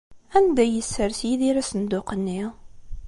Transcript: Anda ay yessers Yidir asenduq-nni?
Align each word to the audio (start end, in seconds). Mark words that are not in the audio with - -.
Anda 0.37 0.61
ay 0.63 0.71
yessers 0.75 1.19
Yidir 1.27 1.55
asenduq-nni? 1.61 2.41